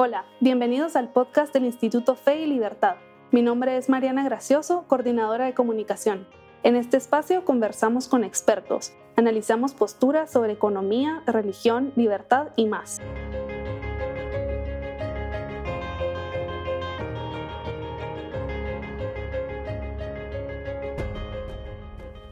[0.00, 2.98] Hola, bienvenidos al podcast del Instituto Fe y Libertad.
[3.32, 6.28] Mi nombre es Mariana Gracioso, coordinadora de comunicación.
[6.62, 13.00] En este espacio conversamos con expertos, analizamos posturas sobre economía, religión, libertad y más.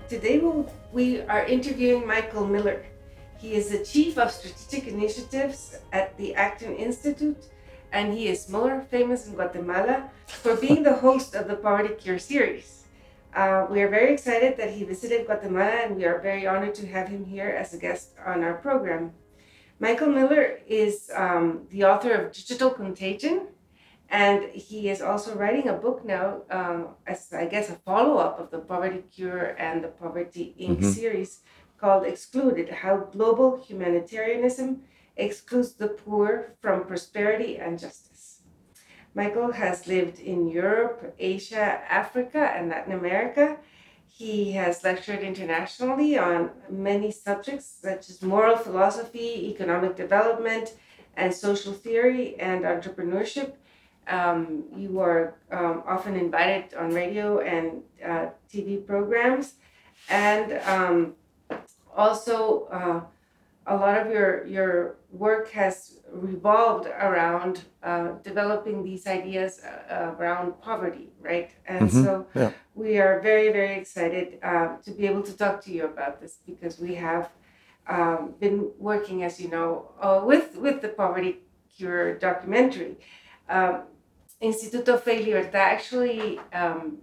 [0.09, 0.41] Today
[0.92, 2.84] we are interviewing Michael Miller.
[3.42, 7.37] He is the Chief of Strategic Initiatives at the Acton Institute,
[7.92, 12.18] and he is more famous in Guatemala for being the host of the Poverty Cure
[12.18, 12.84] series.
[13.34, 16.86] Uh, we are very excited that he visited Guatemala, and we are very honored to
[16.86, 19.12] have him here as a guest on our program.
[19.78, 23.48] Michael Miller is um, the author of Digital Contagion,
[24.09, 28.40] and he is also writing a book now, um, as I guess a follow up
[28.40, 30.78] of the Poverty Cure and the Poverty Inc.
[30.78, 30.90] Mm-hmm.
[30.90, 31.40] series
[31.78, 34.82] called Excluded How Global Humanitarianism
[35.16, 38.42] Excludes the Poor from Prosperity and Justice.
[39.14, 43.56] Michael has lived in Europe, Asia, Africa, and Latin America.
[44.06, 50.74] He has lectured internationally on many subjects such as moral philosophy, economic development,
[51.16, 53.54] and social theory and entrepreneurship.
[54.06, 59.54] Um, you are um, often invited on radio and uh, TV programs.
[60.09, 61.14] And um,
[61.96, 63.00] also uh,
[63.66, 70.60] a lot of your your work has revolved around uh, developing these ideas uh, around
[70.60, 71.50] poverty, right?
[71.66, 72.04] And mm-hmm.
[72.04, 72.50] so yeah.
[72.75, 76.38] we are very very excited uh, to be able to talk to you about this
[76.47, 77.31] because we have
[77.88, 81.41] um, been working, as you know, uh, with with the poverty
[81.76, 82.97] cure documentary.
[83.48, 83.82] Um,
[84.42, 86.98] Instituto Fe Libertad actually um,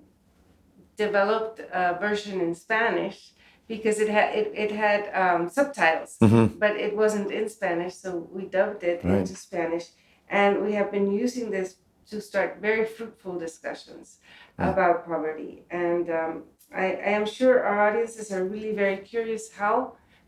[0.98, 3.34] developed a version in Spanish
[3.76, 6.46] because it had it, it had um, subtitles, mm-hmm.
[6.64, 9.20] but it wasn't in Spanish, so we dubbed it right.
[9.20, 9.86] into Spanish,
[10.30, 11.70] and we have been using this
[12.12, 14.06] to start very fruitful discussions
[14.60, 14.72] yeah.
[14.72, 15.64] about poverty.
[15.72, 16.44] And um,
[16.84, 19.74] I, I am sure our audiences are really very curious how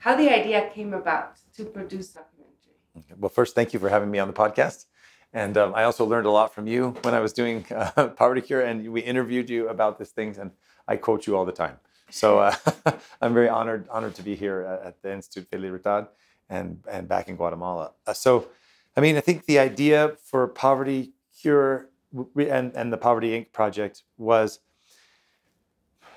[0.05, 2.77] how the idea came about to produce documentary.
[2.97, 3.15] Okay.
[3.19, 4.85] Well, first, thank you for having me on the podcast.
[5.33, 8.41] And um, I also learned a lot from you when I was doing uh, Poverty
[8.41, 10.51] Cure, and we interviewed you about these things, and
[10.87, 11.77] I quote you all the time.
[12.15, 12.55] So uh,
[13.21, 16.07] I'm very honored honored to be here at the Institute de Libertad
[16.49, 17.91] and and back in Guatemala.
[18.07, 18.47] Uh, so,
[18.95, 21.89] I mean, I think the idea for Poverty Cure
[22.37, 23.51] and and the Poverty Inc.
[23.51, 24.59] project was,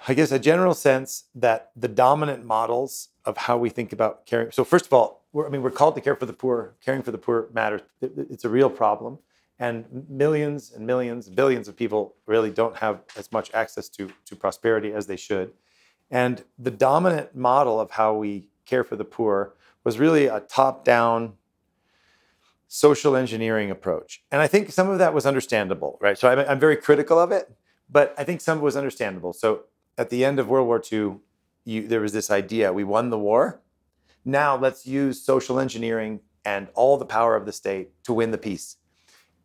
[0.06, 4.52] I guess, a general sense that the dominant models of how we think about caring.
[4.52, 6.76] So, first of all, I mean, we're called to care for the poor.
[6.80, 7.80] Caring for the poor matters.
[8.00, 9.18] It's a real problem
[9.58, 14.36] and millions and millions billions of people really don't have as much access to, to
[14.36, 15.52] prosperity as they should
[16.10, 19.54] and the dominant model of how we care for the poor
[19.84, 21.34] was really a top down
[22.68, 24.22] social engineering approach.
[24.30, 26.18] And I think some of that was understandable, right?
[26.18, 27.50] So I'm, I'm, very critical of it,
[27.88, 29.32] but I think some of it was understandable.
[29.32, 29.64] So
[29.96, 31.16] at the end of World War II,
[31.64, 33.62] you, there was this idea we won the war.
[34.24, 38.38] Now let's use social engineering and all the power of the state to win the
[38.38, 38.76] peace.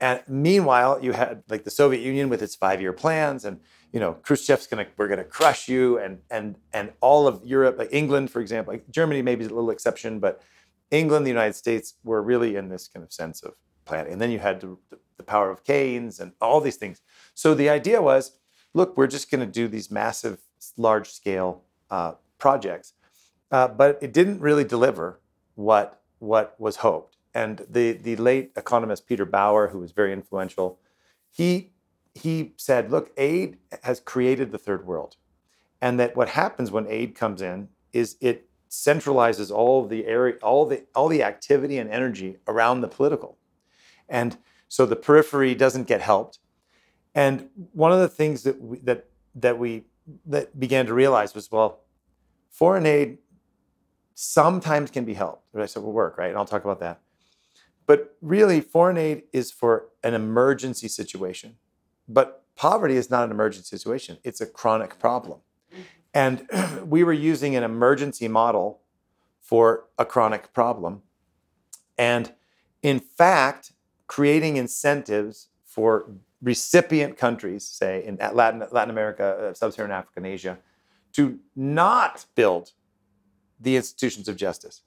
[0.02, 3.62] And meanwhile, you had like the Soviet Union with its five year plans and
[3.94, 7.90] you know, Khrushchev's gonna we're gonna crush you, and and and all of Europe, like
[7.92, 10.42] England, for example, like Germany maybe is a little exception, but
[10.90, 13.54] England, the United States were really in this kind of sense of
[13.86, 14.14] planning.
[14.14, 14.78] And then you had the,
[15.18, 17.02] the power of Keynes and all these things.
[17.34, 18.38] So the idea was,
[18.74, 20.40] look, we're just to do these massive,
[20.78, 22.94] large scale uh, projects,
[23.52, 25.20] uh, but it didn't really deliver
[25.56, 27.18] what what was hoped.
[27.36, 30.80] And the the late economist Peter Bauer, who was very influential,
[31.30, 31.73] he
[32.16, 35.16] he said, look, aid has created the third world.
[35.82, 40.66] And that what happens when aid comes in is it centralizes all the area, all
[40.66, 43.38] the all the activity and energy around the political.
[44.10, 44.38] And
[44.68, 46.40] so the periphery doesn't get helped.
[47.14, 49.86] And one of the things that we, that that we
[50.26, 51.82] that began to realize was, well,
[52.50, 53.20] foreign aid
[54.16, 55.44] sometimes can be helped.
[55.56, 56.30] I said will work, right?
[56.30, 57.02] And I'll talk about that.
[57.86, 61.58] But really, foreign aid is for an emergency situation.
[62.08, 65.40] But poverty is not an emergency situation, it's a chronic problem.
[66.14, 66.48] And
[66.86, 68.80] we were using an emergency model
[69.42, 71.02] for a chronic problem.
[71.98, 72.34] And
[72.82, 73.74] in fact,
[74.08, 76.10] creating incentives for
[76.42, 80.58] recipient countries, say in Latin, Latin America, uh, Sub Saharan Africa, and Asia,
[81.14, 82.72] to not build
[83.60, 84.82] the institutions of justice.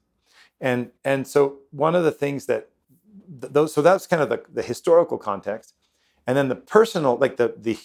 [0.60, 2.68] And, and so, one of the things that
[3.28, 5.74] those, so that's kind of the, the historical context.
[6.26, 7.78] And then the personal, like the, the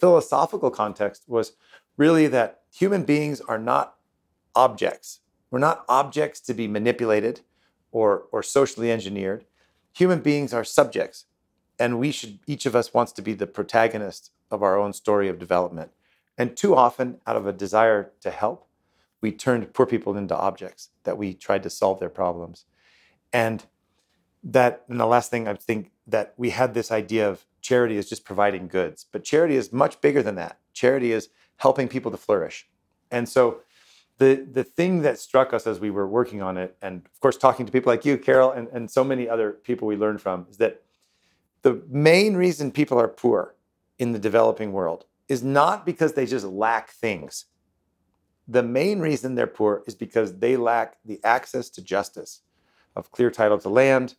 [0.00, 1.52] philosophical context was
[1.96, 3.96] really that human beings are not
[4.54, 5.20] objects.
[5.50, 7.42] We're not objects to be manipulated
[7.92, 9.44] or, or socially engineered.
[9.92, 11.26] Human beings are subjects.
[11.78, 15.28] and we should each of us wants to be the protagonist of our own story
[15.28, 15.90] of development.
[16.38, 18.66] And too often, out of a desire to help,
[19.20, 22.64] we turned poor people into objects that we tried to solve their problems.
[23.32, 23.64] And
[24.42, 28.08] that, and the last thing I think that we had this idea of charity is
[28.08, 30.58] just providing goods, but charity is much bigger than that.
[30.74, 32.68] Charity is helping people to flourish.
[33.10, 33.60] And so
[34.18, 37.38] the the thing that struck us as we were working on it, and of course
[37.38, 40.46] talking to people like you, Carol, and, and so many other people we learned from,
[40.50, 40.82] is that
[41.62, 43.54] the main reason people are poor
[43.98, 47.46] in the developing world is not because they just lack things.
[48.46, 52.42] The main reason they're poor is because they lack the access to justice,
[52.94, 54.16] of clear title to land,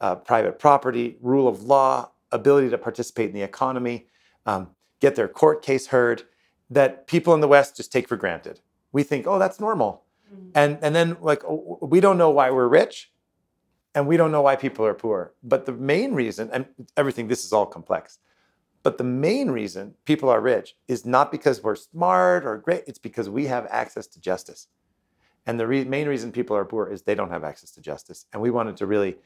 [0.00, 4.06] uh, private property, rule of law, ability to participate in the economy,
[4.46, 4.70] um,
[5.00, 6.22] get their court case heard,
[6.70, 8.60] that people in the West just take for granted.
[8.92, 10.04] We think, oh, that's normal.
[10.32, 10.50] Mm-hmm.
[10.54, 13.10] And, and then, like, oh, we don't know why we're rich
[13.94, 15.32] and we don't know why people are poor.
[15.42, 16.66] But the main reason, and
[16.96, 18.18] everything, this is all complex,
[18.82, 22.98] but the main reason people are rich is not because we're smart or great, it's
[22.98, 24.68] because we have access to justice.
[25.46, 28.26] And the re- main reason people are poor is they don't have access to justice.
[28.32, 29.16] And we wanted to really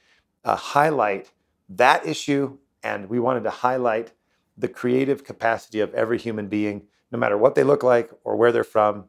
[0.44, 1.30] uh, highlight
[1.68, 4.12] that issue, and we wanted to highlight
[4.56, 8.52] the creative capacity of every human being, no matter what they look like or where
[8.52, 9.06] they're from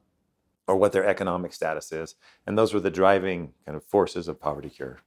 [0.68, 2.16] or what their economic status is.
[2.48, 5.00] And those were the driving kind of forces of Poverty Cure.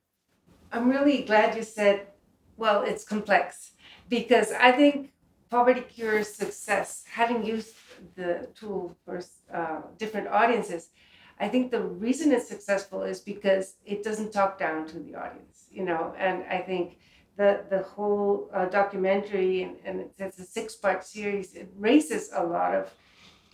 [0.73, 2.09] I'm really glad you said,
[2.57, 3.73] well, it's complex
[4.09, 5.13] because I think
[5.51, 7.75] Poverty Cure's success, having used
[8.17, 9.23] the tool for
[9.53, 10.91] uh, different audiences,
[11.39, 15.67] I think the reason it's successful is because it doesn't talk down to the audience,
[15.71, 16.99] you know, and I think
[17.37, 21.55] the the whole uh, documentary and, and it's a six part series.
[21.55, 22.91] It raises a lot of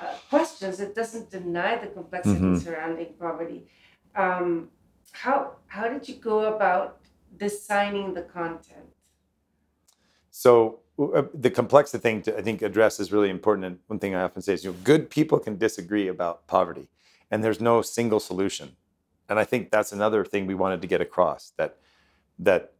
[0.01, 0.81] uh, questions.
[0.81, 2.59] It doesn't deny the complexity mm-hmm.
[2.59, 3.67] surrounding poverty.
[4.15, 4.69] Um,
[5.13, 6.99] how how did you go about
[7.37, 8.89] designing the content?
[10.31, 13.67] So uh, the complexity thing to I think address is really important.
[13.67, 16.89] And one thing I often say is, you know, good people can disagree about poverty,
[17.31, 18.77] and there's no single solution.
[19.29, 21.79] And I think that's another thing we wanted to get across that
[22.39, 22.73] that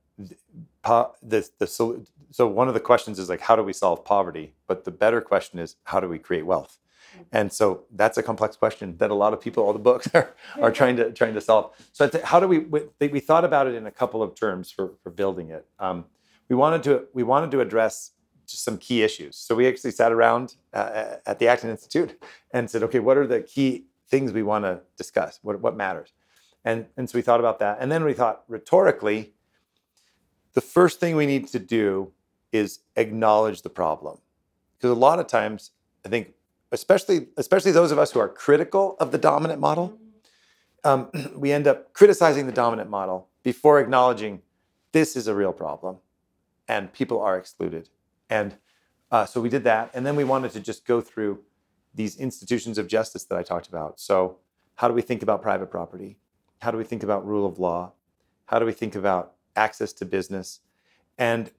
[0.85, 4.55] the, the so one of the questions is like how do we solve poverty?
[4.67, 6.79] But the better question is how do we create wealth?
[7.13, 7.23] Mm-hmm.
[7.33, 10.35] and so that's a complex question that a lot of people all the books are,
[10.63, 11.73] are trying to trying to solve.
[11.93, 14.95] So how do we we, we thought about it in a couple of terms for,
[15.03, 15.67] for building it.
[15.79, 16.07] Um,
[16.49, 18.13] we wanted to we wanted to address
[18.47, 19.37] just some key issues.
[19.37, 23.27] So we actually sat around uh, at the acton institute and said okay what are
[23.27, 25.41] the key things we want to discuss?
[25.43, 26.13] What, what matters?
[26.65, 27.79] And, and so we thought about that.
[27.81, 29.33] And then we thought rhetorically
[30.55, 32.13] the first thing we need to do
[32.53, 34.19] is acknowledge the problem.
[34.77, 35.71] Because a lot of times,
[36.05, 36.35] I think,
[36.71, 39.99] especially especially those of us who are critical of the dominant model,
[40.85, 44.43] um, we end up criticizing the dominant model before acknowledging
[44.93, 45.99] this is a real problem,
[46.69, 47.89] and people are excluded.
[48.29, 48.57] And
[49.11, 51.41] uh, so we did that, and then we wanted to just go through
[51.95, 54.01] these institutions of justice that I talked about.
[54.01, 54.39] So,
[54.77, 56.17] how do we think about private property?
[56.61, 57.93] How do we think about rule of law?
[58.47, 60.61] How do we think about access to business.
[61.19, 61.51] And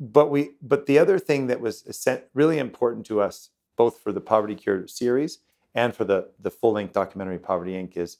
[0.00, 4.20] but we but the other thing that was really important to us, both for the
[4.20, 5.38] Poverty Cure series
[5.74, 8.18] and for the the full length documentary Poverty Inc., is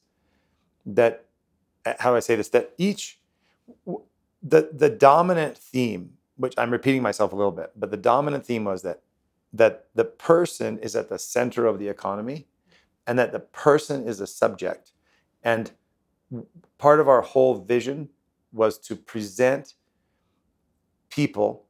[0.86, 1.24] that
[1.84, 2.48] uh, how do I say this?
[2.48, 3.20] That each
[4.42, 8.64] the the dominant theme, which I'm repeating myself a little bit, but the dominant theme
[8.64, 9.02] was that
[9.52, 12.46] that the person is at the center of the economy
[13.06, 14.92] and that the person is a subject.
[15.42, 15.70] And
[16.76, 18.10] part of our whole vision
[18.52, 19.74] was to present
[21.10, 21.66] people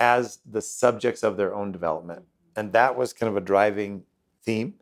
[0.00, 2.24] as the subjects of their own development.
[2.56, 4.04] And that was kind of a driving
[4.44, 4.74] theme.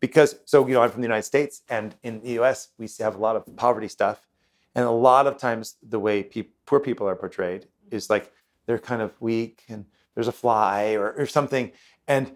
[0.00, 3.14] Because, so, you know, I'm from the United States, and in the US, we have
[3.14, 4.26] a lot of poverty stuff.
[4.74, 8.32] And a lot of times, the way pe- poor people are portrayed is like
[8.66, 11.72] they're kind of weak and there's a fly or, or something.
[12.08, 12.32] And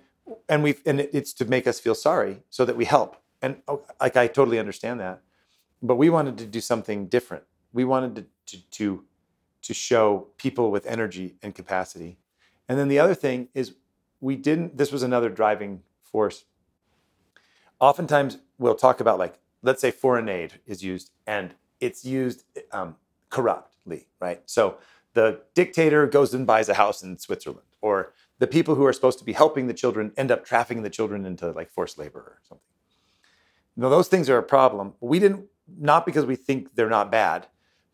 [0.49, 3.17] and we and it's to make us feel sorry so that we help.
[3.43, 5.23] And oh, like I totally understand that.
[5.83, 7.45] But we wanted to do something different.
[7.73, 9.05] We wanted to to, to,
[9.63, 12.19] to show people with energy and capacity.
[12.69, 13.75] And then the other thing is,
[14.21, 16.45] we didn't, this was another driving force.
[17.81, 22.97] Oftentimes, we'll talk about, like, let's say foreign aid is used and it's used um,
[23.29, 24.41] corruptly, right?
[24.47, 24.79] So
[25.13, 29.19] the dictator goes and buys a house in Switzerland, or the people who are supposed
[29.19, 32.39] to be helping the children end up trafficking the children into like forced labor or
[32.49, 32.63] something.
[33.77, 34.95] Now, those things are a problem.
[35.01, 35.47] We didn't,
[35.79, 37.47] not because we think they're not bad,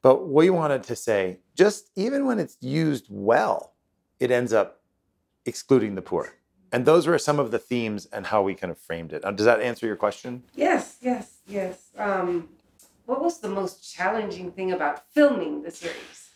[0.03, 3.73] but we wanted to say, just even when it's used well,
[4.21, 4.81] it ends up
[5.47, 6.35] excluding the poor.
[6.73, 9.25] And those were some of the themes and how we kind of framed it.
[9.25, 10.43] Uh, does that answer your question?
[10.55, 11.91] Yes, yes, yes.
[11.99, 12.49] Um,
[13.07, 16.31] what was the most challenging thing about filming the series?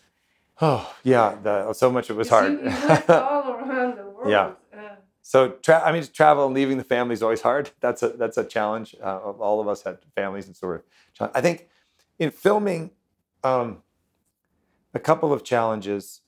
[0.61, 2.57] Oh yeah, the, so much it was hard.
[2.61, 4.29] we went all around the world.
[4.29, 4.51] Yeah.
[4.75, 7.71] Uh, so tra- I mean, travel and leaving the family is always hard.
[7.79, 8.95] That's a that's a challenge.
[9.01, 10.83] Uh, all of us had families and sort
[11.19, 11.31] of.
[11.33, 11.67] I think
[12.19, 12.91] in filming,
[13.43, 13.83] um,
[14.93, 16.21] a couple of challenges.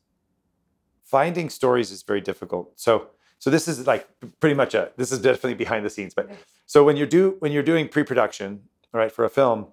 [1.03, 2.79] Finding stories is very difficult.
[2.79, 4.07] So so this is like
[4.39, 6.13] pretty much a this is definitely behind the scenes.
[6.13, 6.29] But
[6.65, 8.61] so when you do when you're doing pre-production,
[8.93, 9.67] all right, for a film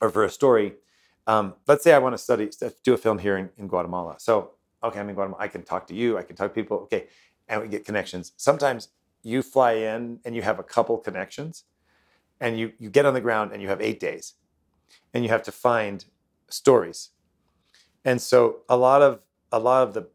[0.00, 0.74] or for a story,
[1.26, 2.48] um, let's say I want to study
[2.84, 4.14] do a film here in, in Guatemala.
[4.18, 5.42] So okay, I'm in Guatemala.
[5.42, 6.16] I can talk to you.
[6.16, 6.78] I can talk to people.
[6.84, 7.08] Okay,
[7.48, 8.32] and we get connections.
[8.36, 8.88] Sometimes
[9.22, 11.64] you fly in and you have a couple connections,
[12.40, 14.34] and you you get on the ground and you have eight days,
[15.12, 16.04] and you have to find
[16.48, 17.10] stories.
[18.04, 19.20] And so a lot of
[19.52, 20.08] a lot of the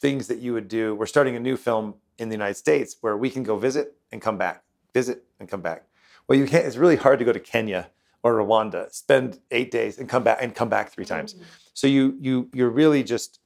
[0.00, 0.94] things that you would do.
[0.94, 4.20] We're starting a new film in the United States where we can go visit and
[4.20, 5.86] come back, visit and come back.
[6.26, 6.66] Well, you can't.
[6.66, 7.90] It's really hard to go to Kenya
[8.22, 11.34] or Rwanda, spend eight days and come back and come back three times.
[11.34, 11.44] Mm-hmm.
[11.74, 13.40] So you you you're really just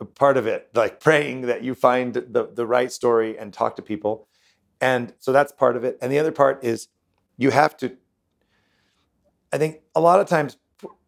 [0.00, 3.76] a part of it, like praying that you find the the right story and talk
[3.76, 4.28] to people.
[4.80, 5.98] And so that's part of it.
[6.00, 6.88] And the other part is
[7.36, 7.96] you have to.
[9.52, 10.56] I think a lot of times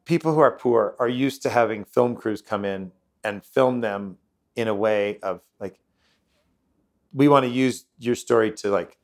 [0.05, 2.93] people who are poor are used to having film crews come in
[3.25, 4.19] and film them
[4.57, 5.79] in a way of like
[7.13, 8.99] we want to use your story to like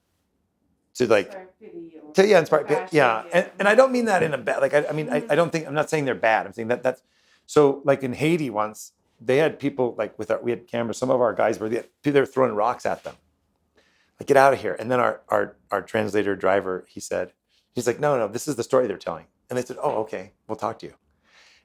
[0.94, 2.64] to like sorry, pity or to, yeah, inspire.
[2.64, 4.60] compassion, Yeah, and, and I don't mean that in a bad.
[4.60, 6.46] Like I, I mean, I, I don't think I'm not saying they're bad.
[6.46, 7.02] I'm saying that that's
[7.46, 7.80] so.
[7.84, 10.98] Like in Haiti once, they had people like with our we had cameras.
[10.98, 13.14] Some of our guys were they were throwing rocks at them.
[14.20, 14.76] Like get out of here.
[14.78, 17.32] And then our our our translator driver he said
[17.72, 19.26] he's like no no this is the story they're telling.
[19.48, 20.94] And they said oh okay we'll talk to you.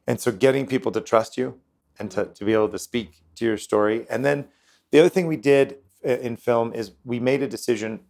[0.08, 1.60] And so getting people to trust you
[2.00, 4.06] and to to be able to speak to your story.
[4.10, 4.48] And then
[4.92, 8.02] the other thing we did in film is we made a decision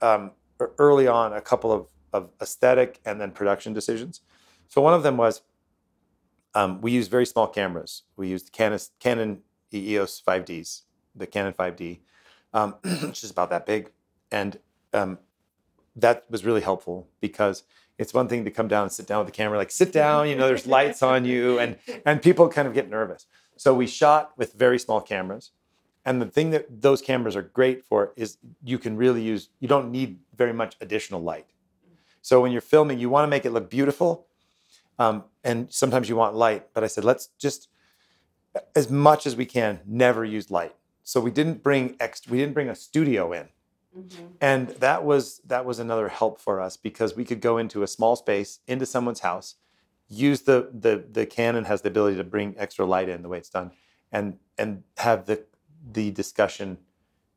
[0.00, 0.32] um,
[0.78, 4.20] early on a couple of, of aesthetic and then production decisions.
[4.68, 5.42] So one of them was
[6.54, 8.02] um, we use very small cameras.
[8.16, 9.42] We used Canon, Canon
[9.72, 10.82] EOS 5Ds,
[11.14, 12.00] the Canon 5D,
[12.52, 13.90] um, which is about that big,
[14.30, 14.58] and
[14.92, 15.18] um,
[15.96, 17.64] that was really helpful because
[18.02, 20.28] it's one thing to come down and sit down with the camera, like sit down,
[20.28, 23.26] you know, there's lights on you, and and people kind of get nervous.
[23.56, 25.52] So we shot with very small cameras.
[26.04, 29.68] And the thing that those cameras are great for is you can really use, you
[29.68, 31.46] don't need very much additional light.
[32.22, 34.26] So when you're filming, you want to make it look beautiful.
[34.98, 36.68] Um, and sometimes you want light.
[36.74, 37.68] But I said, let's just,
[38.74, 40.74] as much as we can, never use light.
[41.04, 43.48] So we didn't bring extra, we didn't bring a studio in.
[43.96, 44.32] Mhm.
[44.40, 47.86] And that was that was another help for us because we could go into a
[47.86, 49.56] small space, into someone's house,
[50.08, 53.38] use the the the Canon has the ability to bring extra light in the way
[53.38, 53.72] it's done,
[54.10, 55.44] and and have the
[55.92, 56.78] the discussion,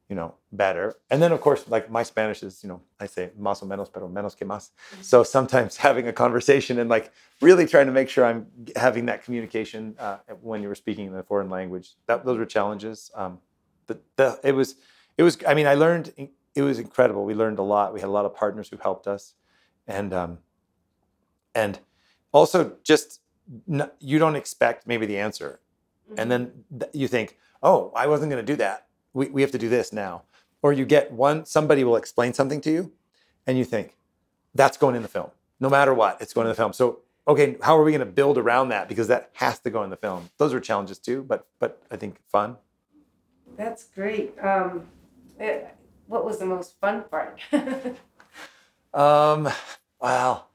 [0.09, 0.95] you know, better.
[1.09, 3.91] And then of course, like my Spanish is, you know, I say más o menos,
[3.91, 4.69] pero menos que más.
[5.01, 8.47] So sometimes having a conversation and like really trying to make sure I'm
[8.77, 12.45] having that communication uh, when you were speaking in a foreign language, that those were
[12.45, 13.12] challenges.
[13.15, 13.39] Um,
[13.88, 14.75] the, the it was
[15.17, 16.12] it was i mean i learned
[16.55, 17.25] it was incredible.
[17.25, 17.93] We learned a lot.
[17.93, 19.33] We had a lot of partners who helped us.
[19.88, 20.39] And um
[21.53, 21.79] and
[22.31, 23.21] also just
[23.69, 25.59] n- you don't expect maybe the answer.
[26.17, 28.88] And then th- you think oh i wasn't going to do that.
[29.13, 30.24] We, we have to do this now.
[30.62, 32.91] Or you get one somebody will explain something to you
[33.45, 33.95] and you think
[34.55, 35.31] that's going in the film.
[35.59, 36.74] No matter what it's going in the film.
[36.74, 38.88] So okay how are we going to build around that?
[38.88, 40.29] Because that has to go in the film.
[40.38, 42.55] Those are challenges too but but i think fun.
[43.57, 44.33] That's great.
[44.41, 44.88] Um,
[46.07, 47.39] what was the most fun part?
[48.93, 49.50] Um,
[50.00, 50.47] well,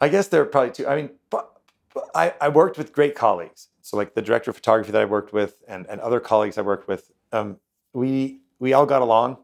[0.00, 0.86] I guess there are probably two.
[0.86, 1.10] I mean,
[2.14, 3.70] I, I worked with great colleagues.
[3.82, 6.62] So like the director of photography that I worked with and, and other colleagues I
[6.62, 7.56] worked with, um,
[7.92, 9.38] we we all got along.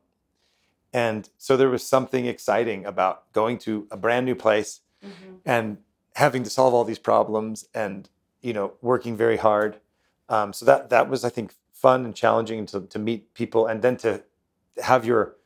[0.92, 5.40] And so there was something exciting about going to a brand new place Mhm.
[5.44, 5.78] and
[6.14, 8.08] having to solve all these problems and
[8.40, 9.80] you know working very hard.
[10.28, 13.82] Um, so that that was I think fun and challenging to to meet people and
[13.82, 14.22] then to
[14.82, 15.36] have your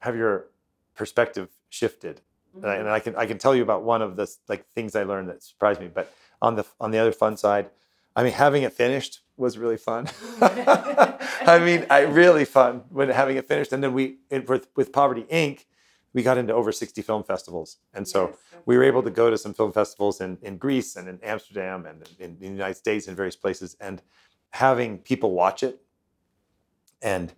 [0.00, 0.46] have your
[0.94, 2.20] perspective shifted.
[2.54, 2.80] And, I, mm-hmm.
[2.80, 5.28] and I can I can tell you about one of the like things I learned
[5.28, 5.88] that surprised me.
[5.88, 7.70] But on the on the other fun side,
[8.14, 10.08] I mean having it finished was really fun.
[10.40, 13.72] I mean, I really fun when having it finished.
[13.72, 15.64] And then we it, with with Poverty Inc.
[16.12, 17.78] We got into over 60 film festivals.
[17.92, 20.96] And so Yes, we were able to go to some film festivals in, in Greece
[20.96, 24.00] and in Amsterdam and in, in the United States and various places and
[24.54, 25.80] having people watch it.
[27.02, 27.32] And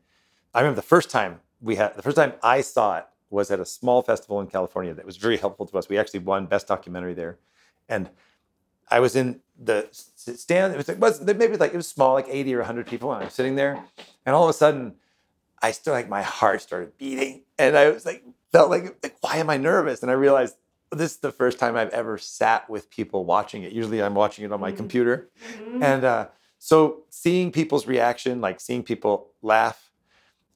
[0.54, 3.58] I remember the first time we had the first time I saw it was at
[3.58, 5.88] a small festival in California that was very helpful to us.
[5.88, 7.38] We actually won best documentary there.
[7.88, 8.10] And
[8.90, 10.74] I was in the stand.
[10.74, 13.10] It was, it was maybe like it was small, like 80 or 100 people.
[13.12, 13.82] And I was sitting there,
[14.26, 14.94] and all of a sudden,
[15.62, 19.38] I still like my heart started beating, and I was like, felt like, like why
[19.38, 20.02] am I nervous?
[20.02, 20.56] And I realized
[20.92, 23.72] this is the first time I've ever sat with people watching it.
[23.72, 24.76] Usually I'm watching it on my Mhm.
[24.76, 25.30] computer.
[25.72, 25.82] Mhm.
[25.82, 26.26] And uh,
[26.58, 29.90] so seeing people's reaction, like seeing people laugh,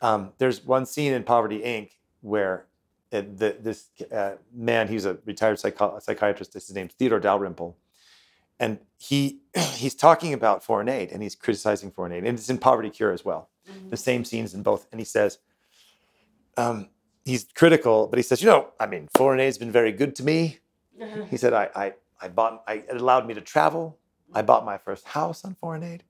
[0.01, 1.91] um, there's one scene in Poverty Inc.
[2.23, 2.67] where
[3.13, 7.77] it, the, this uh, man, he's a retired psycho- psychiatrist, his name's Theodore Dalrymple,
[8.59, 9.41] and he
[9.75, 13.13] he's talking about foreign aid and he's criticizing foreign aid, and it's in Poverty Cure
[13.13, 13.51] as well.
[13.69, 13.91] Mhm.
[13.91, 15.39] The same scenes in both, and he says,
[16.57, 16.89] um,
[17.25, 20.25] he's critical, but he says, you know, I mean, foreign aid's been very good to
[20.25, 20.59] me.
[21.01, 21.25] Uh-huh.
[21.31, 23.99] He said, I, I, I bought, I, it allowed me to travel.
[24.35, 26.05] I bought my first house on foreign aid.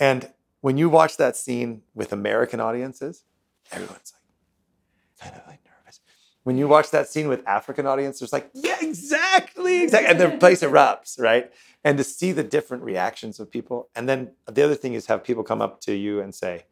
[0.00, 0.30] And
[0.60, 3.24] when you watch that scene with American audiences,
[3.70, 6.00] everyone's like, kind of like nervous.
[6.42, 10.10] When you watch that scene with African audiences, like, yeah, exactly, exactly.
[10.10, 11.52] And the place erupts, right?
[11.84, 13.88] And to see the different reactions of people.
[13.94, 16.64] And then the other thing is have people come up to you and say,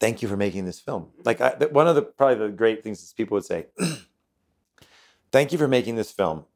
[0.00, 1.08] thank you for making this film.
[1.24, 3.66] Like I, one of the, probably the great things is people would say,
[5.30, 6.46] thank you for making this film.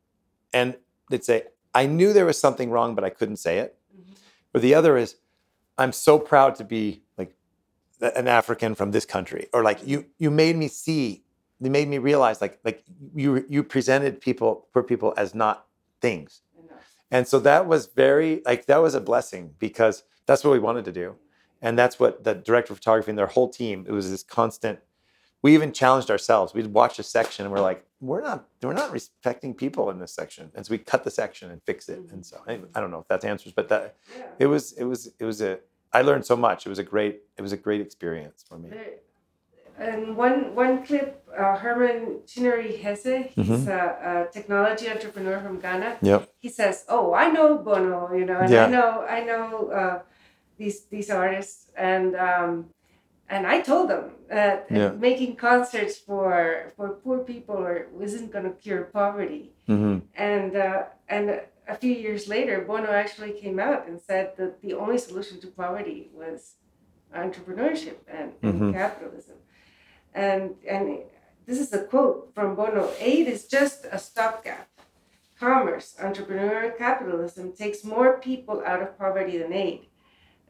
[0.52, 0.76] And
[1.10, 3.76] they'd say, I knew there was something wrong, but I couldn't say it.
[3.96, 4.14] Mhm.
[4.54, 5.16] Or the other is,
[5.76, 7.34] I'm so proud to be like
[8.00, 9.48] an African from this country.
[9.52, 11.24] Or like you you made me see,
[11.60, 15.66] you made me realize like like you you presented people poor people as not
[16.00, 16.42] things.
[16.58, 16.94] Enough.
[17.10, 20.84] And so that was very like that was a blessing because that's what we wanted
[20.86, 21.16] to do.
[21.60, 24.80] And that's what the director of photography and their whole team, it was this constant.
[25.44, 26.54] We even challenged ourselves.
[26.54, 30.14] We'd watch a section and we're like, we're not, we're not respecting people in this
[30.14, 30.50] section.
[30.54, 32.00] And so we cut the section and fix it.
[32.12, 34.24] And so I, I don't know if that answers, but that Yeah.
[34.38, 35.58] it was, it was, it was a,
[35.92, 36.64] I learned so much.
[36.64, 38.70] It was a great, it was a great experience for me.
[39.78, 43.66] And one one clip, uh, Herman Chinery-Hesse, he's Mhm.
[43.66, 43.82] a,
[44.28, 45.98] a technology entrepreneur from Ghana.
[46.00, 46.32] Yep.
[46.38, 48.66] He says, "Oh, I know Bono, you know, and Yeah.
[48.66, 50.02] I know I know uh,
[50.58, 52.70] these these artists, and um,
[53.28, 54.90] and I told them that Yeah.
[55.08, 60.82] making concerts for for poor people or isn't going to cure poverty." hmm And uh,
[61.08, 61.24] and
[61.74, 65.48] a few years later, Bono actually came out and said that the only solution to
[65.48, 66.56] poverty was
[67.14, 68.72] entrepreneurship and, and Mhm.
[68.72, 69.36] capitalism.
[70.14, 70.84] And and
[71.46, 74.68] this is a quote from Bono: "Aid is just a stopgap.
[75.38, 79.80] Commerce, entrepreneurial capitalism takes more people out of poverty than aid."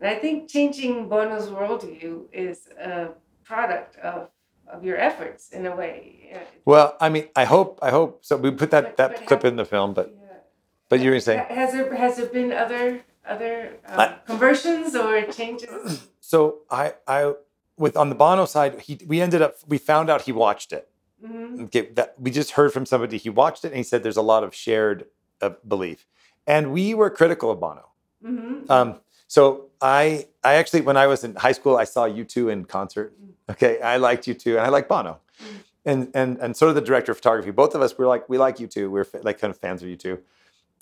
[0.00, 3.08] And I think changing Bono's worldview is a
[3.44, 4.28] product of
[4.66, 6.40] of your efforts in a way.
[6.64, 9.42] Well, I mean, I hope, I hope, so we put that, But- that but clip
[9.42, 10.36] how- in the film, but, Yeah.
[10.88, 15.20] but you were saying, Has there has there been other other um, I- conversions or
[15.30, 16.08] changes?
[16.20, 16.38] so
[16.70, 17.34] I, I,
[17.76, 20.88] with on the Bono side, he, we ended up, we found out he watched it.
[21.22, 21.64] Mhm.
[21.66, 24.28] Okay, that we just heard from somebody he watched it and he said there's a
[24.32, 25.06] lot of shared
[25.42, 26.06] uh, belief
[26.46, 27.86] and we were critical of bono
[28.24, 28.68] Mhm.
[28.70, 32.64] um, so i i actually when i was in high school i saw U2 in
[32.64, 33.14] concert
[33.50, 33.80] okay?
[33.80, 35.20] I liked U2 and i like bono.
[35.42, 35.56] Mm.
[35.84, 37.50] and and and so did the director of photography.
[37.50, 38.90] Both of us were like we like U2.
[38.90, 40.18] We're like kind of fans of U2.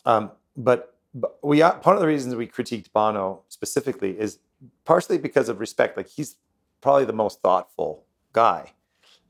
[0.05, 4.39] Um, but, but we are part of the reasons we critiqued bono specifically is
[4.85, 5.97] partially because of respect.
[5.97, 6.37] Like he's
[6.81, 8.73] probably the most thoughtful guy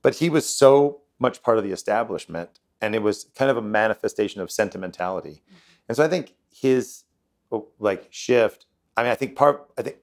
[0.03, 3.63] but he was so much part of the establishment and it was kind of a
[3.63, 5.43] manifestation of sentimentality.
[5.89, 7.05] And so i think his
[7.79, 9.97] like shift i mean i think part i think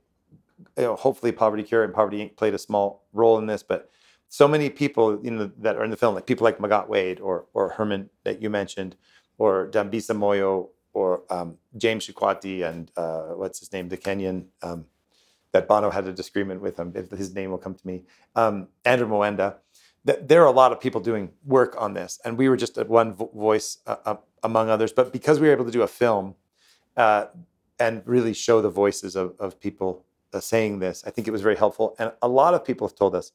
[0.78, 3.89] you know, hopefully poverty cure and poverty inc played a small role in this but
[4.28, 7.19] so many people you know that are in the film like people like magatte wade
[7.19, 8.95] or or herman that you mentioned
[9.38, 14.86] or dambisa moyo or um, james Shikwati and uh, what's his name the kenyan um,
[15.52, 18.04] that bono had a disagreement with him if his name will come to me
[18.36, 19.56] um, andrew mwenda
[20.06, 22.78] that there are a lot of people doing work on this, and we were just
[22.88, 24.91] one vo- voice uh, uh, among others.
[24.91, 26.36] But because we were able to do a film
[26.95, 27.25] uh,
[27.80, 31.42] and really show the voices of, of people uh, saying this, I think it was
[31.42, 31.96] very helpful.
[31.98, 33.32] And a lot of people have told us,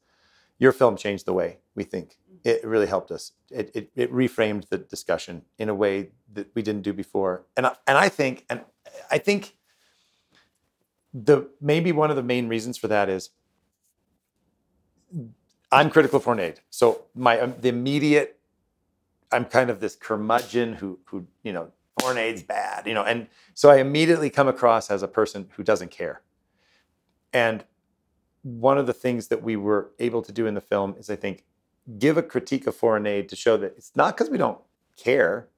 [0.59, 2.17] your film changed the way we think.
[2.45, 3.33] It really helped us.
[3.51, 7.45] It, it, it reframed the discussion in a way that we didn't do before.
[7.57, 8.61] And I, and I think and
[9.11, 9.57] I think
[11.13, 13.31] the maybe one of the main reasons for that is
[15.73, 16.61] I'm critical of aid.
[16.71, 18.39] So my um, the immediate,
[19.33, 21.73] I'm kind of this curmudgeon who who you know
[22.05, 25.63] foreign aid's bad, you know, and so I immediately come across as a person who
[25.63, 26.23] doesn't care.
[27.33, 27.65] And
[28.43, 31.17] one of the things that we were able to do in the film is, I
[31.17, 31.45] think,
[31.99, 34.59] give a critique of foreign aid to show that it's not because we don't
[34.97, 35.49] care,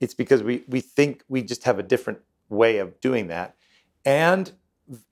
[0.00, 3.56] it's because we we think we just have a different way of doing that.
[4.04, 4.52] And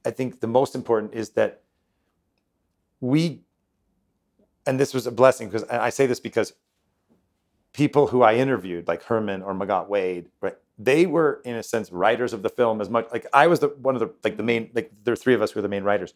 [0.04, 1.62] I think the most important is that
[3.00, 3.42] we
[4.66, 6.52] and this was a blessing because I say this because
[7.78, 11.92] people who I interviewed, like Herman or Magatte Wade, right, they were in a sense
[11.92, 13.06] writers of the film as much.
[13.12, 15.40] Like I was the one of the like the main like there are three of
[15.40, 16.12] us who were the main writers,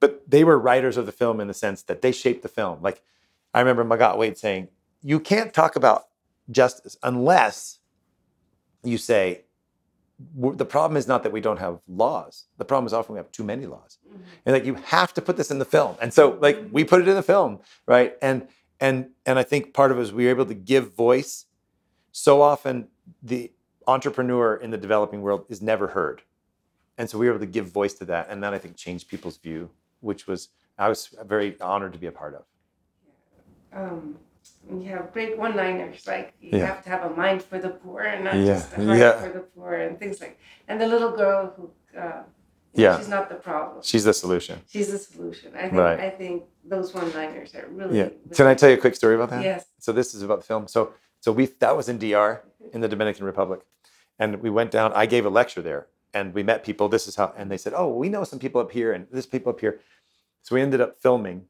[0.00, 2.80] but they were writers of the film in the sense that they shaped the film.
[2.80, 3.02] Like
[3.52, 4.68] I remember Magatte Wade saying,
[5.02, 6.04] you can't talk about
[6.50, 7.78] justice unless
[8.82, 9.44] you say
[10.34, 12.46] the problem is not that we don't have laws.
[12.56, 13.98] The problem is often we have too many laws.
[14.08, 14.20] Mhm.
[14.46, 15.96] And like you have to put this in the film.
[16.00, 18.16] And so like we put it in the film, right?
[18.22, 18.46] And
[18.82, 18.96] and
[19.28, 21.46] and I think part of it is we were able to give voice.
[22.10, 22.88] So often
[23.22, 23.52] the
[23.86, 26.22] entrepreneur in the developing world is never heard.
[26.98, 28.24] And so we were able to give voice to that.
[28.28, 30.40] And that I think changed people's view, which was
[30.84, 31.00] I was
[31.34, 32.44] very honored to be a part of.
[33.80, 34.18] Um,
[34.70, 36.66] you have great one-liners like you Yeah.
[36.66, 39.20] have to have a mind for the poor and not Yeah, just a heart yeah.
[39.24, 40.34] for the poor and things like.
[40.68, 41.64] And the little girl who,
[41.98, 42.22] uh,
[42.74, 42.98] Yeah.
[42.98, 43.82] she's not the problem.
[43.90, 44.56] She's the solution.
[44.72, 45.48] She's the solution.
[45.56, 45.72] I think.
[45.86, 46.00] Right.
[46.08, 47.98] I think those one-liners are really.
[47.98, 48.08] Yeah.
[48.34, 49.42] Can I tell you a quick story about that?
[49.42, 49.66] Yes.
[49.78, 50.68] So this is about the film.
[50.68, 53.60] So so we that was in DR in the Dominican Republic,
[54.18, 54.92] and we went down.
[54.94, 56.88] I gave a lecture there, and we met people.
[56.88, 59.26] This is how, and they said, "Oh, we know some people up here, and this
[59.26, 59.80] people up here."
[60.42, 61.46] So we ended up filming,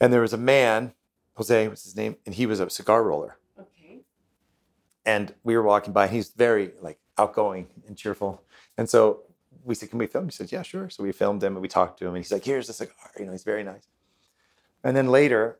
[0.00, 0.92] and there was a man,
[1.34, 4.02] Jose was his name, and he was a cigar roller, Okay.
[5.04, 8.42] and we were walking by, and he's very like outgoing and cheerful,
[8.78, 9.22] and so
[9.66, 11.68] we said, "Can we film?" He said, "Yeah, sure." So we filmed him, and we
[11.68, 13.86] talked to him, and he's like, "Here's the cigar," you know, he's very nice.
[14.84, 15.58] And then later,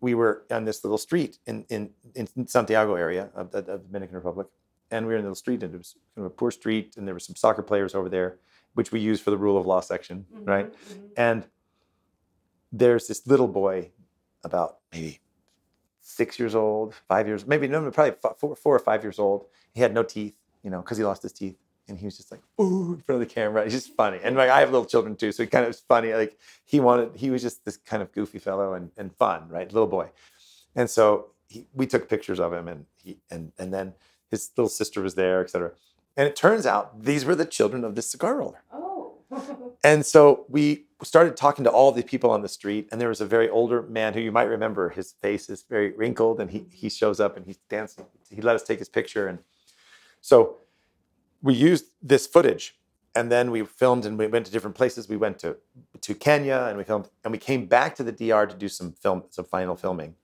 [0.00, 3.78] we were on this little street in in, in Santiago area of the, of the
[3.78, 4.46] Dominican Republic,
[4.90, 6.96] and we were in the little street, and it was kind of a poor street,
[6.96, 8.38] and there were some soccer players over there,
[8.74, 10.72] which we used for the rule of law section, Mhm, right?
[10.72, 11.10] mhm.
[11.16, 11.46] And
[12.72, 13.90] there's this little boy,
[14.42, 15.20] about maybe
[16.02, 19.46] six years old, five years, maybe no, probably four, four or five years old.
[19.72, 21.56] He had no teeth, you know, because he lost his teeth,
[21.88, 23.64] and he was just like, ooh, in front of the camera.
[23.64, 25.80] He's just funny, and like I have little children too, so he kind of was
[25.80, 26.14] funny.
[26.14, 29.70] Like he wanted, he was just this kind of goofy fellow and, and fun, right,
[29.72, 30.10] little boy.
[30.74, 33.94] And so he, we took pictures of him, and he and and then
[34.30, 35.72] his little sister was there, et cetera.
[36.16, 38.62] And it turns out these were the children of this cigar roller.
[38.72, 39.18] Oh.
[39.84, 43.20] And so we started talking to all the people on the street, and there was
[43.20, 44.88] a very older man who you might remember.
[44.88, 48.06] His face is very wrinkled, and he he shows up and he's dancing.
[48.30, 49.40] He let us take his picture, and
[50.22, 50.56] so
[51.44, 52.74] we used this footage,
[53.14, 55.08] and then we filmed and we went to different places.
[55.10, 55.58] We went to
[56.00, 58.92] to Kenya, and we filmed, and we came back to the DR to do some
[58.92, 60.14] film, some final filming,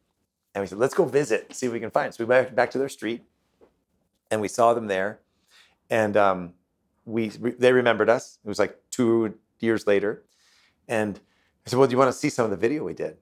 [0.54, 2.12] and we said, let's go visit, see if we can find.
[2.12, 3.22] So we went back to their street,
[4.30, 5.20] and we saw them there,
[5.90, 6.54] and um,
[7.04, 8.38] we they remembered us.
[8.42, 10.24] It was like two years later,
[10.88, 11.20] and
[11.66, 13.18] I said, "Well, do you want to see some of the video we did?"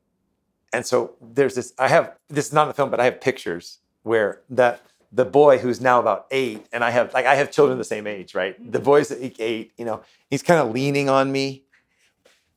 [0.73, 1.73] And so there's this.
[1.81, 4.83] I have this is not in the film, but I have pictures where that
[5.13, 8.07] the boy who's now about eight, and I have like I have children the same
[8.07, 8.61] age, right?
[8.61, 8.71] Mm-hmm.
[8.73, 9.73] The boy's eight.
[9.77, 11.65] You know, he's kind of leaning on me,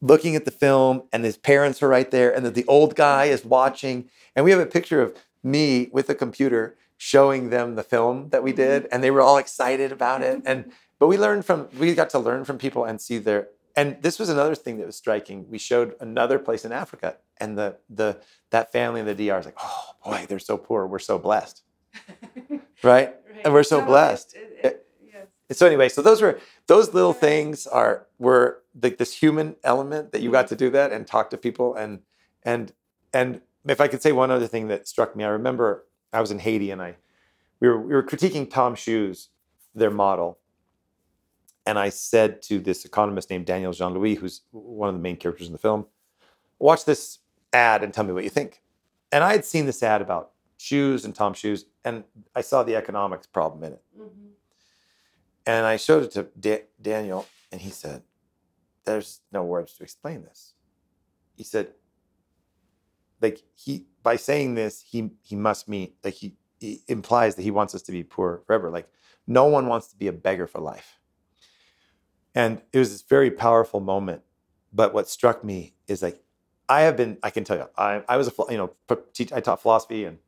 [0.01, 3.25] looking at the film, and his parents are right there, and then the old guy
[3.25, 7.83] is watching, and we have a picture of me with a computer showing them the
[7.83, 8.93] film that we did, mm-hmm.
[8.93, 10.41] and they were all excited about it.
[10.45, 14.01] And but we learned from we got to learn from people and see their and
[14.01, 15.49] this was another thing that was striking.
[15.49, 19.45] We showed another place in Africa, and the the that family in the DR is
[19.45, 20.85] like, oh boy, they're so poor.
[20.85, 21.63] We're so blessed,
[22.83, 23.15] right?
[23.43, 24.35] And we're so No, blessed.
[24.35, 25.27] it- it- yes.
[25.49, 30.11] And so anyway, so those were those little things are were like this human element
[30.11, 30.49] that you got mm-hmm.
[30.49, 31.99] to do that and talk to people and
[32.43, 32.73] and
[33.13, 36.31] and if I could say one other thing that struck me, I remember I was
[36.31, 36.95] in Haiti and I
[37.59, 39.29] we were we were critiquing TOMS Shoes,
[39.75, 40.39] their model,
[41.65, 45.17] and I said to this economist named Daniel Jean Louis, who's one of the main
[45.17, 45.85] characters in the film,
[46.59, 47.19] watch this
[47.53, 48.61] ad and tell me what you think.
[49.11, 52.03] And I had seen this ad about shoes and TOMS Shoes, and
[52.35, 53.83] I saw the economics problem in it.
[53.97, 54.31] Mhm.
[55.45, 58.03] And I showed it to da- Daniel, and he said,
[58.85, 60.53] There's no words to explain this.
[61.35, 61.73] He said,
[63.21, 67.51] like he by saying this, he he must mean like he, he implies that he
[67.51, 68.69] wants us to be poor forever.
[68.71, 68.89] Like
[69.27, 70.99] no one wants to be a beggar for life.
[72.33, 74.23] And it was this very powerful moment.
[74.73, 76.23] But what struck me is like
[76.69, 78.71] I have been, I can tell you, I, I was a, you know,
[79.13, 80.19] teach, I taught philosophy and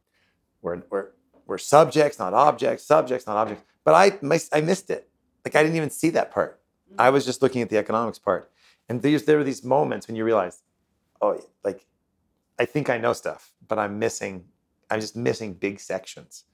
[0.63, 1.10] we're, we're,
[1.45, 3.63] we're subjects, not objects, subjects, not objects.
[3.84, 4.17] But I,
[4.52, 5.10] I missed it.
[5.45, 6.60] Like I didn't even see that part.
[6.97, 8.49] I was just looking at the economics part.
[8.89, 10.63] And these, there were these moments when you realize,
[11.21, 11.86] oh, like
[12.58, 14.45] I think I know stuff, but I'm missing,
[14.89, 16.45] I'm just missing big sections.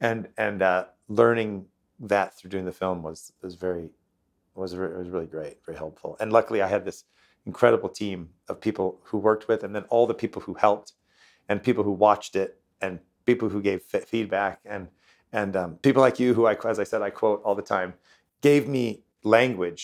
[0.00, 1.66] And, and uh, learning
[2.00, 3.90] that through doing the film was, was very,
[4.54, 6.16] was, re- was really great, very helpful.
[6.18, 7.04] And luckily I had this
[7.46, 10.92] incredible team of people who worked with, and then all the people who helped,
[11.48, 14.88] and people who watched it, and people who gave fe- feedback, and
[15.32, 17.94] and um, people like you, who I, as I said, I quote all the time,
[18.48, 18.84] gave me
[19.36, 19.82] language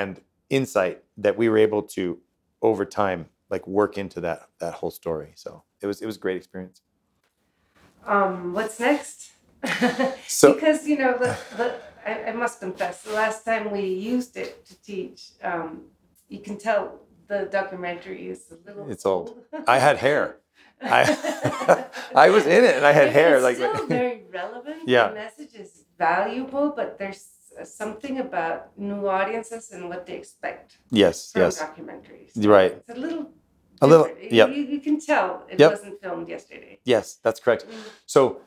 [0.00, 0.12] and
[0.58, 2.18] insight that we were able to,
[2.62, 5.30] over time, like work into that that whole story.
[5.44, 5.50] So
[5.82, 6.78] it was it was a great experience.
[8.06, 9.18] Um, what's next?
[10.26, 11.66] So- because you know, the, the,
[12.10, 13.82] I, I must confess, the last time we
[14.14, 15.66] used it to teach, um,
[16.28, 16.82] you can tell
[17.28, 18.90] the documentary is a little.
[18.90, 19.26] It's old.
[19.66, 20.26] I had hair.
[20.82, 21.84] I
[22.14, 24.88] I was in it and I had hair like still very relevant.
[24.88, 25.08] Yeah.
[25.08, 27.26] The message is valuable, but there's
[27.64, 32.32] something about new audiences and what they expect yes from yes documentaries.
[32.36, 32.72] Right.
[32.72, 33.30] It's a little.
[33.80, 34.48] A little- yep.
[34.50, 35.70] You, you can tell it Yep.
[35.70, 36.78] wasn't filmed yesterday.
[36.84, 37.66] yes that's correct.
[37.66, 37.74] Mm.
[38.06, 38.40] So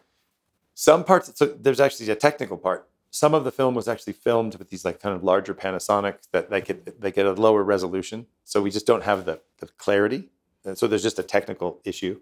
[0.74, 2.88] some parts so there's actually a technical part.
[3.10, 6.50] Some of the film was actually filmed with these like kind of larger Panasonic that
[6.50, 8.28] they get they get a lower resolution.
[8.44, 10.30] So we just don't have the, the clarity.
[10.76, 12.20] So there's just a technical issue.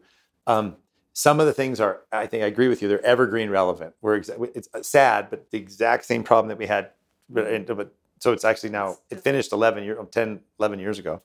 [0.47, 0.75] Um,
[1.13, 3.95] some of the things are, I think I agree with you, they're evergreen relevant.
[4.01, 6.91] We're exa- it's sad, but the exact same problem that we had.
[7.29, 11.21] but- but- So it's actually now, it finished 11 years, 10, 11 years ago,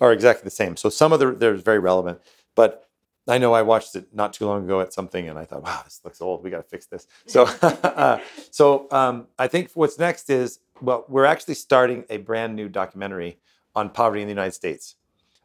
[0.00, 0.76] are exactly the same.
[0.76, 2.20] So some of the, they're very relevant.
[2.54, 2.88] But
[3.26, 5.80] I know I watched it not too long ago at something and I thought, wow,
[5.84, 6.42] this looks old.
[6.42, 7.06] We got to fix this.
[7.26, 12.54] So, uh, so um, I think what's next is, well, we're actually starting a brand
[12.56, 13.38] new documentary
[13.74, 14.94] on poverty in the United States.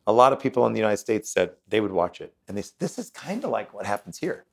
[0.06, 2.34] A lot of people in the United States said they would watch it.
[2.48, 4.46] And they said, this is kind of like what happens here,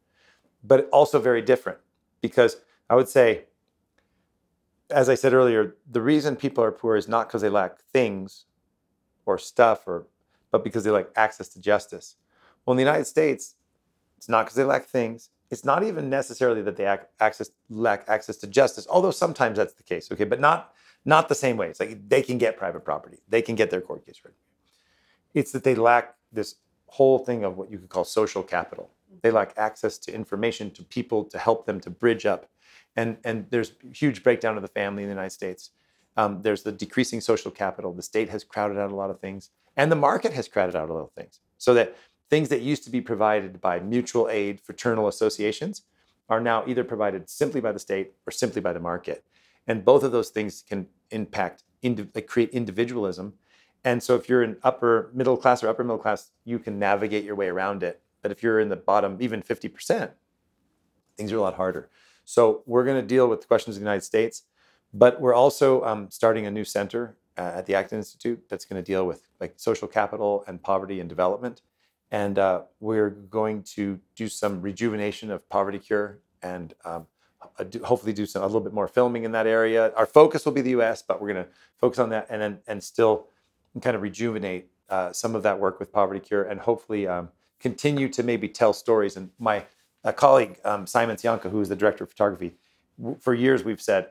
[0.63, 1.79] but also very different
[2.21, 2.59] because
[2.89, 3.45] I would say,
[4.91, 8.45] as I said earlier, the reason people are poor is not because they lack things
[9.27, 10.07] or stuff, or,
[10.51, 12.17] but because they lack access to justice.
[12.65, 13.55] Well, in the United States,
[14.17, 15.31] it's not because they lack things.
[15.51, 19.75] It's not even necessarily that they ac- access, lack access to justice, although sometimes that's
[19.75, 20.11] the case.
[20.11, 21.69] Okay, but not not the same way.
[21.69, 24.37] It's like they can get private property, they can get their court case ready.
[25.35, 28.91] It's that they lack this whole thing of what you could call social capital.
[29.23, 32.49] They lack access to information, to people, to help them to bridge up.
[32.97, 35.71] And and there's huge breakdown of the family in the United States.
[36.17, 37.93] Um, there's the decreasing social capital.
[37.93, 40.91] The state has crowded out a lot of things, and the market has crowded out
[40.91, 41.41] a lot of things.
[41.59, 41.97] So that
[42.29, 45.83] things that used to be provided by mutual aid fraternal associations
[46.29, 49.25] are now either provided simply by the state or simply by the market.
[49.67, 53.35] And both of those things can impact, like create individualism.
[53.85, 57.25] And so if you're in upper middle class or upper middle class, you can navigate
[57.25, 58.03] your way around it.
[58.23, 60.11] But if you're in the bottom, even 50%,
[61.17, 61.89] things are a lot harder.
[62.25, 64.43] So we're going to deal with the questions of the United States,
[64.93, 68.83] but we're also um, starting a new center uh, at the Acton Institute that's going
[68.83, 71.63] to deal with like social capital and poverty and development.
[72.11, 77.07] And uh, we're going to do some rejuvenation of poverty cure and um,
[77.59, 79.93] uh, hopefully do some a little bit more filming in that area.
[79.95, 82.59] Our focus will be the U.S., but we're going to focus on that and then
[82.67, 83.29] and still
[83.81, 87.29] kind of rejuvenate uh, some of that work with poverty cure and hopefully um,
[87.61, 89.17] continue to maybe tell stories.
[89.17, 89.65] And my
[90.03, 92.55] a colleague um, Simon Scionka, who is the director of photography,
[92.99, 94.09] w- for years we've said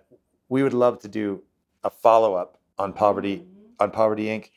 [0.48, 1.41] we would love to do
[1.84, 3.45] a follow up on poverty
[3.80, 4.50] on Poverty Inc.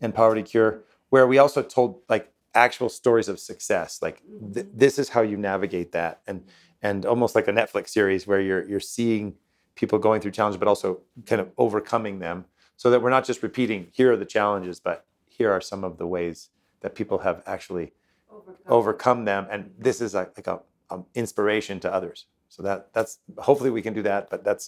[0.00, 4.00] and Poverty Cure, where we also told like actual stories of success.
[4.00, 4.22] Like
[4.54, 6.44] th- this is how you navigate that, and
[6.80, 9.34] and almost like a Netflix series where you're you're seeing
[9.74, 12.44] people going through challenges, but also kind of overcoming them,
[12.82, 15.98] so that we're not just repeating here are the challenges, but here are some of
[15.98, 16.48] the ways
[16.80, 17.92] that people have actually
[18.28, 18.56] Overcome.
[18.66, 20.58] overcome them, and this is like, like a,
[20.90, 22.26] um, inspiration to others.
[22.48, 24.64] So that that's hopefully we can do that, but that's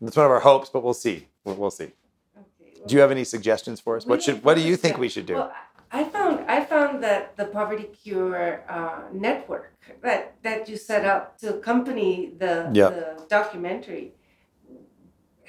[0.00, 1.28] that's one of our hopes, but we'll see.
[1.44, 1.90] We'll, we'll see.
[2.42, 4.04] Okay, Do you have any suggestions for us?
[4.04, 5.34] What should what do you think we should do?
[5.34, 5.52] Well,
[5.92, 11.38] I found I found that the Poverty Cure uh, network that that you set up
[11.42, 12.90] to accompany the Yeah.
[12.90, 14.06] the documentary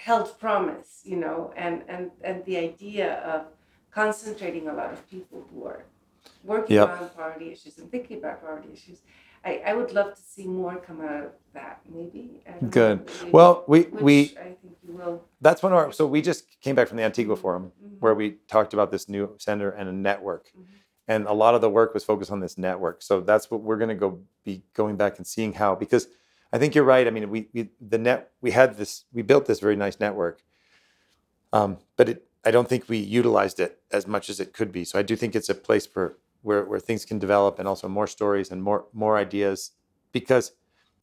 [0.06, 3.40] held promise, you know, and and and the idea of
[4.00, 5.82] concentrating a lot of people who are
[6.44, 6.90] working Yep.
[7.02, 9.00] on poverty issues and thinking about poverty issues.
[9.50, 12.24] I, I would love to see more come out of that, maybe.
[12.62, 12.98] Know, Good.
[13.32, 14.16] Well, we we
[14.50, 15.16] I think you will.
[15.42, 15.92] that's one of our.
[15.92, 18.00] So we just came back from the Antigua Forum Mhm.
[18.04, 20.66] where we talked about this new center and a network, Mhm.
[21.14, 23.02] and a lot of the work was focused on this network.
[23.02, 24.10] So that's what we're going to go
[24.44, 26.08] be going back and seeing how because
[26.56, 27.06] I think you're right.
[27.06, 30.42] I mean, we, we the net we had this we built this very nice network,
[31.52, 34.86] um, but it I don't think we utilized it as much as it could be.
[34.86, 37.90] So I do think it's a place for where where things can develop and also
[37.90, 39.72] more stories and more more ideas.
[40.14, 40.54] Because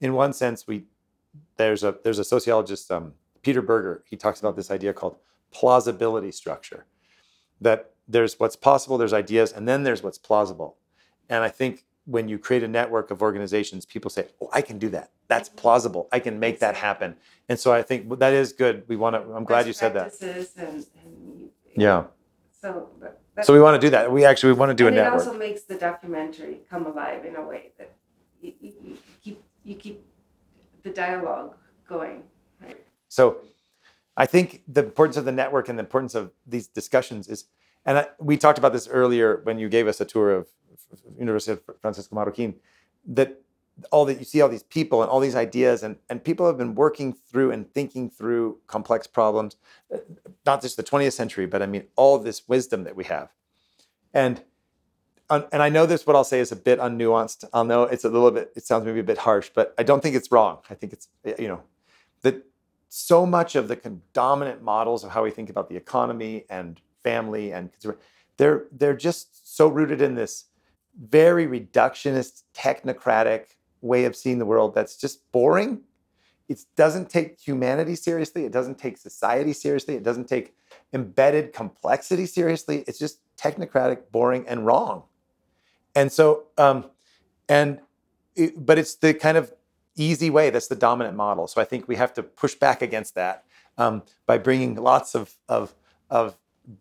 [0.00, 0.84] in one sense we
[1.58, 3.12] there's a there's a sociologist um,
[3.42, 4.04] Peter Berger.
[4.08, 5.18] He talks about this idea called
[5.50, 6.86] plausibility structure.
[7.60, 10.78] That there's what's possible there's ideas and then there's what's plausible.
[11.28, 14.78] And I think when you create a network of organizations people say oh I can
[14.78, 15.12] do that.
[15.28, 15.58] That's mm-hmm.
[15.58, 16.08] plausible.
[16.12, 17.16] I can make that happen.
[17.48, 18.84] And so I think that is good.
[18.88, 20.12] We want to I'm glad you said that.
[20.20, 22.04] And, and yeah.
[22.60, 22.88] So
[23.42, 24.12] so we want to do that.
[24.12, 25.22] We actually want to do a and network.
[25.22, 27.94] it also makes the documentary come alive in a way that
[28.42, 30.04] you, you, you keep you keep
[30.82, 31.56] the dialogue
[31.88, 32.24] going.
[32.60, 32.78] Right.
[33.08, 33.38] So
[34.16, 37.46] I think the importance of the network and the importance of these discussions is,
[37.86, 40.48] and I, we talked about this earlier when you gave us a tour of
[41.18, 42.54] University of Francisco Marroquin,
[43.06, 43.40] that
[43.90, 46.58] all that you see all these people and all these ideas and, and people have
[46.58, 49.56] been working through and thinking through complex problems,
[49.92, 49.98] uh,
[50.44, 53.30] not just the 20th century, but I mean all this wisdom that we have.
[54.12, 54.42] And
[55.30, 56.06] and I know this.
[56.06, 57.44] What I'll say is a bit unnuanced.
[57.54, 58.52] I'll know it's a little bit.
[58.54, 60.58] It sounds maybe a bit harsh, but I don't think it's wrong.
[60.68, 61.62] I think it's you know
[62.20, 62.44] that
[62.88, 63.76] so much of the
[64.12, 67.96] dominant models of how we think about the economy and family and consumer,
[68.36, 70.46] they're they're just so rooted in this
[71.00, 73.46] very reductionist, technocratic
[73.80, 75.80] way of seeing the world that's just boring.
[76.48, 78.44] It doesn't take humanity seriously.
[78.44, 79.94] It doesn't take society seriously.
[79.94, 80.54] It doesn't take
[80.92, 82.84] embedded complexity seriously.
[82.86, 85.04] It's just technocratic, boring, and wrong.
[85.94, 86.86] And so, um,
[87.48, 87.80] and
[88.36, 89.52] it, but it's the kind of
[89.96, 91.46] easy way that's the dominant model.
[91.46, 93.44] So I think we have to push back against that
[93.78, 95.74] um, by bringing lots of of
[96.10, 96.36] of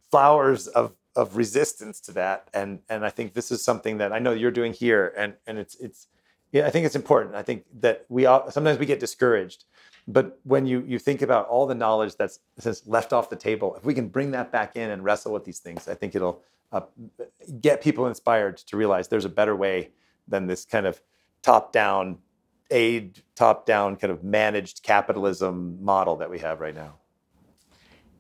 [0.10, 2.50] flowers of of resistance to that.
[2.54, 5.58] And and I think this is something that I know you're doing here, and and
[5.58, 6.08] it's it's
[6.52, 7.36] yeah, I think it's important.
[7.36, 9.66] I think that we all, sometimes we get discouraged,
[10.08, 13.76] but when you you think about all the knowledge that's, that's left off the table,
[13.76, 16.42] if we can bring that back in and wrestle with these things, I think it'll
[16.72, 16.82] uh,
[17.60, 19.92] get people inspired to realize there's a better way
[20.28, 21.02] than this kind of
[21.42, 22.18] top-down
[22.70, 27.01] aid, top-down kind of managed capitalism model that we have right now.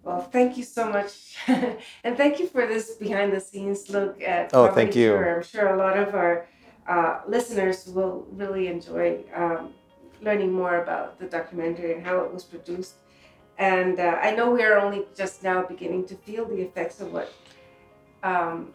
[0.04, 4.50] Well, thank you so much, and thank you for this behind-the-scenes look at.
[4.54, 5.16] Oh, thank you.
[5.16, 6.48] I'm sure a lot of our
[6.88, 9.74] uh, listeners will really enjoy um,
[10.22, 12.96] learning more about the documentary and how it was produced.
[13.58, 17.14] And uh, I know we are only just now beginning to feel the effects of
[17.14, 17.32] what
[18.24, 18.74] um,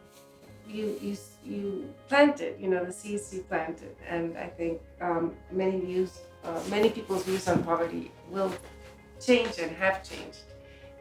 [0.69, 2.61] you you you planted.
[2.61, 7.25] You know the seeds you planted, and I think um, many views, uh, many people's
[7.25, 8.53] views on poverty will
[9.21, 10.45] change and have changed,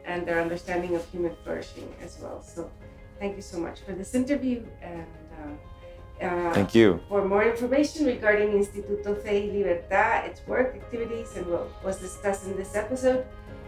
[0.06, 2.40] and their understanding of human flourishing as well.
[2.42, 2.70] So,
[3.18, 5.06] thank you so much for this interview and.
[5.32, 7.00] Uh, uh, Thank you.
[7.10, 12.46] For more information regarding Instituto Fe y Libertad, its work, activities, and what was discussed
[12.46, 13.26] in this episode,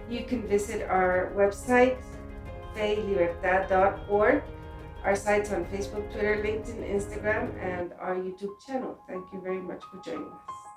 [0.09, 2.01] you can visit our website,
[2.74, 4.42] feylibertad.org,
[5.05, 8.98] our sites on Facebook, Twitter, LinkedIn, Instagram, and our YouTube channel.
[9.07, 10.67] Thank you very much for joining us.